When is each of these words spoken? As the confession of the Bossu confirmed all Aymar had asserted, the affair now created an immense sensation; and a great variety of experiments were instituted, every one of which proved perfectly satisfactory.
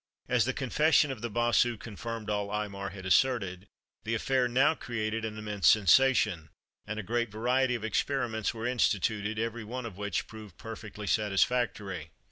As 0.27 0.45
the 0.45 0.51
confession 0.53 1.11
of 1.11 1.21
the 1.21 1.29
Bossu 1.29 1.77
confirmed 1.77 2.27
all 2.27 2.49
Aymar 2.51 2.89
had 2.89 3.05
asserted, 3.05 3.67
the 4.03 4.15
affair 4.15 4.47
now 4.47 4.73
created 4.73 5.23
an 5.23 5.37
immense 5.37 5.67
sensation; 5.67 6.49
and 6.87 6.97
a 6.97 7.03
great 7.03 7.29
variety 7.29 7.75
of 7.75 7.83
experiments 7.85 8.51
were 8.51 8.65
instituted, 8.65 9.37
every 9.37 9.63
one 9.63 9.85
of 9.85 9.97
which 9.97 10.25
proved 10.25 10.57
perfectly 10.57 11.05
satisfactory. 11.05 12.09